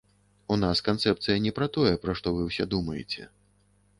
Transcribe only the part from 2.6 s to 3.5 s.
думаеце.